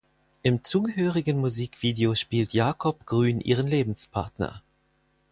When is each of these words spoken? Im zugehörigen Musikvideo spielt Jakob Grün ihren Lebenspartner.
Im 0.41 0.63
zugehörigen 0.63 1.37
Musikvideo 1.41 2.15
spielt 2.15 2.53
Jakob 2.53 3.05
Grün 3.05 3.39
ihren 3.39 3.67
Lebenspartner. 3.67 4.63